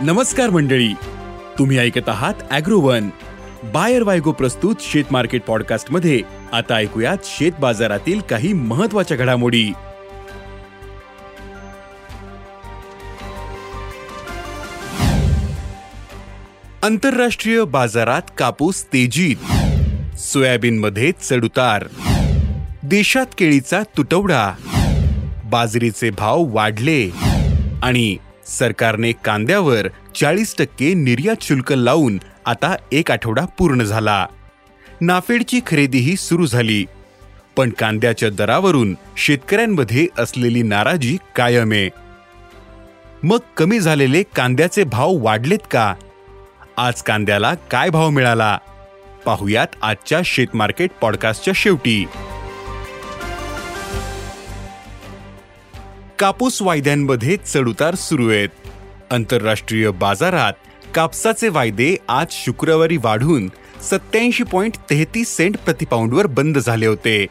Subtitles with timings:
[0.00, 0.92] नमस्कार मंडळी.
[1.58, 3.08] तुम्ही ऐकत आहात अॅग्रोवन.
[3.64, 6.20] बायर वायगो प्रस्तुत शेत मार्केट पॉडकास्टमध्ये
[6.52, 9.72] आता ऐकूयात शेत बाजारातील काही महत्त्वाच्या घडामोडी.
[16.82, 19.36] आंतरराष्ट्रीय बाजारात कापूस तेजीत.
[20.18, 21.84] सोयाबीनमध्ये चढउतार.
[22.82, 24.52] देशात केळीचा तुटवडा.
[25.44, 27.10] बाजरीचे भाव वाढले.
[27.82, 28.16] आणि
[28.46, 29.88] सरकारने कांद्यावर
[30.20, 34.26] चाळीस टक्के निर्यात शुल्क लावून आता एक आठवडा पूर्ण झाला.
[35.00, 36.86] नाफेडची खरेदीही सुरू झाली.
[37.56, 41.90] पण कांद्याच्या दरावरून शेतकऱ्यांमध्ये असलेली नाराजी कायम आहे.
[43.22, 45.94] मग कमी झालेले कांद्याचे भाव वाढलेत का?
[46.76, 48.58] आज कांद्याला काय भाव मिळाला?
[49.26, 52.06] पाहुयात आजच्या शेतमार्केट पॉडकास्टच्या शेवटी.
[56.18, 58.48] कापूस वायद्यांमध्ये चढउतार सुरू आहेत.
[59.10, 60.52] आंतरराष्ट्रीय बाजारात
[60.94, 63.48] कापसाचे वायदे आज शुक्रवारी वाढून
[63.82, 67.26] सत्याऐंशी पॉइंट तेहतीस सेंट प्रतिपाऊंडवर बंद झाले होते.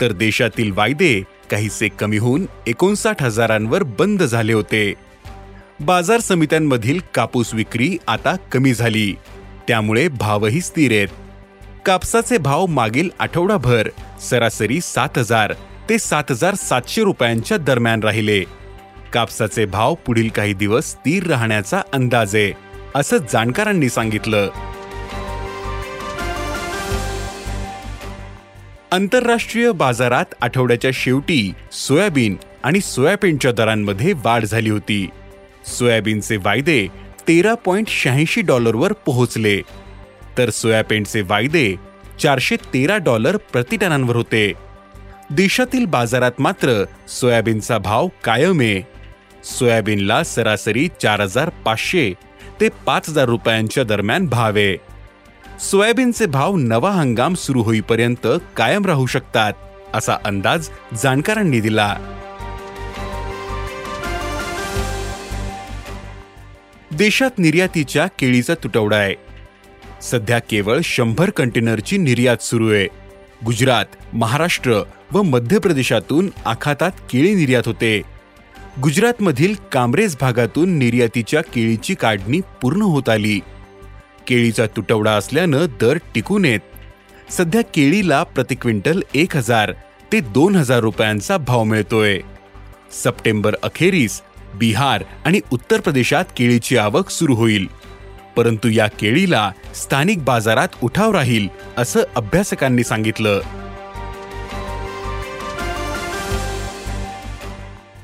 [0.00, 4.94] तर देशातील वायदे काहीसे कमी होऊन एकोणसाठ हजारांवर बंद झाले होते.
[5.80, 9.16] बाजार समित्यांमधील कापूस विक्री आता कमी झाली.
[9.68, 11.08] त्यामुळे भावही स्थिर आहेत.
[11.86, 13.88] कापसाचे भाव मागील आठवडाभर
[14.20, 15.54] सरासरी सात हजार
[15.90, 18.44] ते सात हजार सातशे रुपयांच्या दरम्यान राहिले.
[19.12, 22.52] कापसाचे भाव पुढील काही दिवस स्थिर राहण्याचा अंदाज आहे
[22.94, 24.50] असं जाणकारांनी सांगितलं.
[28.92, 35.10] आंतरराष्ट्रीय बाजारात आठवड्याच्या शेवटी सोयाबीन आणि सोयाबीनच्या दरांमध्ये वाढ झाली होती.
[35.66, 36.86] सोयाबीनचे वायदे
[37.28, 39.60] तेरा पॉइंट शहाऐंशी डॉलरवर पोहोचले.
[40.38, 41.76] तर सोयाबीनचे वायदे
[42.22, 44.69] चारशे तेरा डॉलर प्रतिटनांवर होते.
[45.30, 48.82] देशातील बाजारात मात्र सोयाबीनचा भाव कायम आहे.
[49.44, 52.14] सोयाबीनला सरासरी चार हजार पाचशे
[52.60, 54.76] ते पाच हजार रुपयांच्या दरम्यान भाव आहे.
[55.60, 58.26] सोयाबीनचे भाव नवा हंगाम सुरू होईपर्यंत
[58.56, 59.52] कायम राहू शकतात
[59.94, 60.68] असा अंदाज
[61.02, 61.96] जाणकारांनी दिला.
[66.92, 69.14] देशात निर्यातीच्या केळीचा तुटवडा आहे.
[70.02, 73.09] सध्या केवळ शंभर कंटेनरची निर्यात सुरू आहे.
[73.46, 78.02] गुजरात महाराष्ट्र व मध्य प्रदेशातून आखातात केळी निर्यात होते.
[78.82, 83.40] गुजरातमधील कामरेज भागातून निर्यातीच्या केळीची काढणी पूर्ण होत आली.
[84.26, 86.60] केळीचा तुटवडा असल्यानं दर टिकून येत.
[87.30, 89.72] सध्या केळीला प्रति क्विंटल एक हजार
[90.12, 92.20] ते दोन हजार रुपयांचा भाव मिळतोय.
[93.04, 94.22] सप्टेंबर अखेरीस
[94.54, 97.66] बिहार आणि उत्तर प्रदेशात केळीची आवक सुरू होईल.
[98.36, 101.48] परंतु या केळीला स्थानिक बाजारात उठाव राहील
[101.78, 103.40] असं अभ्यासकांनी सांगितलं.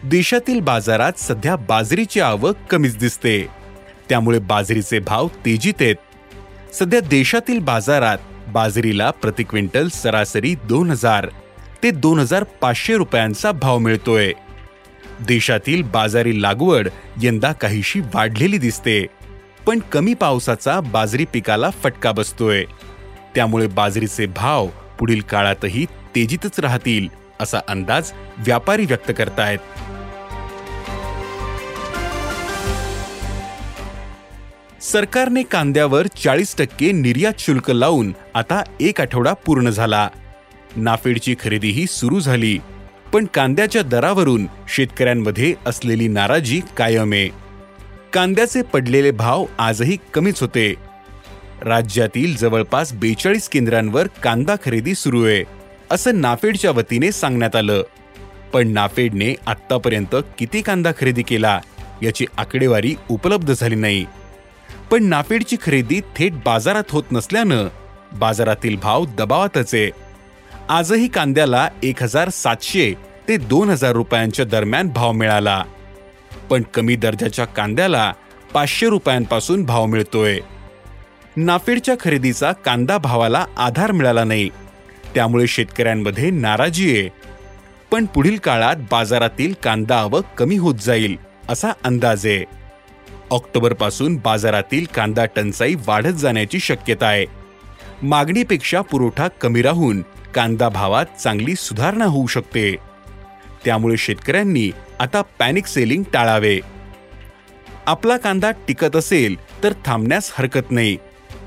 [0.05, 3.47] देशातील बाजारात सध्या बाजरीची आवक कमीच दिसते.
[4.09, 5.97] त्यामुळे बाजरीचे भाव तेजीत आहेत.
[6.75, 11.27] सध्या देशातील बाजारात बाजरीला प्रति क्विंटल सरासरी दोन हजार
[11.83, 14.33] ते दोन हजार पाचशे रुपयांचा भाव मिळतोय.
[15.27, 16.89] देशातील बाजारी लागवड
[17.23, 19.07] यंदा काहीशी वाढलेली दिसते.
[19.67, 22.65] पण कमी पावसाचा बाजरी पिकाला फटका बसतोय.
[23.35, 24.67] त्यामुळे बाजरीचे भाव
[24.99, 27.09] पुढील काळातही तेजीतच राहतील
[27.41, 29.59] असा अंदाज व्यापारी व्यक्त करतायत.
[34.83, 40.09] सरकारने कांद्यावर चाळीस टक्के निर्यात शुल्क लावून आता एक आठवडा पूर्ण झाला.
[40.77, 42.59] नाफेडची खरेदीही सुरू झाली
[43.13, 47.46] पण कांद्याच्या दरावरून शेतकऱ्यांमध्ये असलेली नाराजी कायम आहे.
[48.17, 50.75] कांद्याचे पडलेले भाव आजही कमीच होते.
[51.63, 55.45] राज्यातील जवळपास बेचाळीस केंद्रांवर कांदा खरेदी सुरू आहे
[55.91, 57.83] असं नाफेडच्या वतीने सांगण्यात आलं.
[58.53, 61.61] पण नाफेडने आतापर्यंत किती कांदा खरेदी केला
[62.03, 64.07] याची आकडेवारी उपलब्ध झाली नाही.
[64.91, 67.69] पण नाफेडची खरेदी थेट बाजारात होत नसल्यानं
[68.13, 69.91] बाजारातील भाव दबावातच आहे.
[70.69, 72.95] आजही कांद्याला एक हजार सातशे
[73.29, 75.65] ते दोन हजार रुपयांच्या दरम्यान भाव मिळाला.
[76.51, 78.13] पण कमी दर्जाच्या कांद्याला
[78.55, 80.41] पाचशे रुपयांपासून भाव मिळतोय.
[81.37, 84.49] नाफेडच्या खरेदीचा कांदा भावाला आधार मिळाला नाही.
[85.15, 87.09] त्यामुळे शेतकऱ्यांमध्ये नाराजी आहे.
[87.91, 91.17] पण पुढील काळात बाजारातील कांदा आवक कमी होत जाईल
[91.49, 92.45] असा अंदाज आहे.
[93.31, 97.27] ऑक्टोबरपासून बाजारातील कांदा टंचाई वाढत जाण्याची शक्यता आहे.
[98.03, 102.77] मागणीपेक्षा पुरवठा कमी राहून कांदा भावात चांगली सुधारणा होऊ शकते.
[103.65, 104.71] त्यामुळे शेतकऱ्यांनी
[105.01, 106.61] आता पॅनिक सेलिंग टाळावे.
[107.87, 110.97] आपला कांदा टिकत असेल तर थांबण्यास हरकत नाही.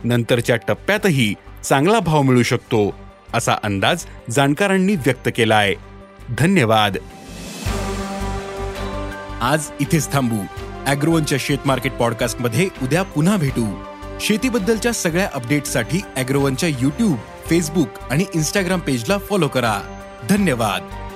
[0.04, 2.96] नंतरच्या टप्प्यातही चांगला भाव मिळू शकतो
[3.34, 5.75] असा अंदाज जाणकारांनी व्यक्त केला आहे
[6.38, 6.98] धन्यवाद.
[9.42, 10.38] आज इथेच थांबू.
[10.86, 13.84] अॅग्रोवनच्या शेत मार्केट पॉडकास्टमध्ये उद्या पुन्हा भेटू.
[14.22, 19.80] शेतीबद्दलच्या सगळ्या अपडेटसाठी अॅग्रोवनच्या युट्यूब फेसबुक आणि इन्स्टाग्राम पेजला फॉलो करा.
[20.30, 21.09] धन्यवाद.